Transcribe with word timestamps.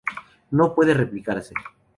No 0.49 0.73
puede 0.73 0.95
replicarse. 0.95 1.53